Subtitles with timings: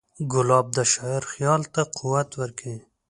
[0.31, 2.79] ګلاب د شاعر خیال ته قوت ورکوي.